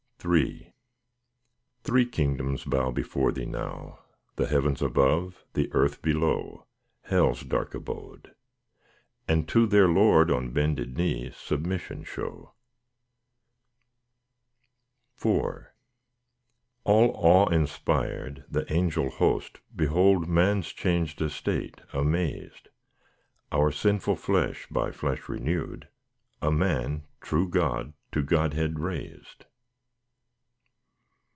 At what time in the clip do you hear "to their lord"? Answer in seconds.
9.49-10.29